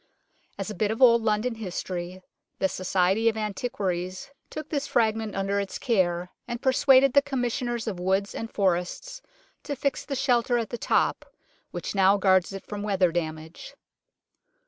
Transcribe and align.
As 0.57 0.71
a 0.71 0.73
bit 0.73 0.89
of 0.89 0.99
old 0.99 1.21
London 1.21 1.53
history, 1.53 2.23
the 2.57 2.67
Society 2.67 3.29
of 3.29 3.37
Antiquaries 3.37 4.31
took 4.49 4.67
this 4.69 4.87
fragment 4.87 5.35
under 5.35 5.59
its 5.59 5.77
care, 5.77 6.31
and 6.47 6.59
persuaded 6.59 7.13
the 7.13 7.21
Commissioners 7.21 7.85
of 7.85 7.99
Woods 7.99 8.33
and 8.33 8.51
Forests 8.51 9.21
to 9.61 9.75
fix 9.75 10.03
the 10.03 10.15
shelter 10.15 10.57
at 10.57 10.71
the 10.71 10.77
top 10.79 11.31
which 11.69 11.93
now 11.93 12.17
guards 12.17 12.51
it 12.51 12.65
from 12.65 12.81
weather 12.81 13.11
damage. 13.11 13.75